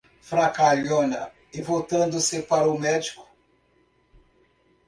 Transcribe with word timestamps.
Fracalhona! 0.19 1.29
E 1.53 1.61
voltando-se 1.61 2.41
para 2.41 2.67
o 2.67 2.75
médico: 2.75 3.29